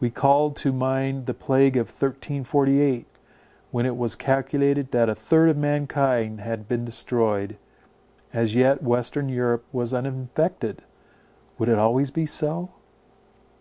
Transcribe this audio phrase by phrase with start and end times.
[0.00, 3.06] We called to mind the plague of 1348,
[3.70, 7.56] when it was calculated that a third of mankind had been destroyed.
[8.32, 10.82] As yet western Europe was uninfected;
[11.56, 12.70] would it always be so?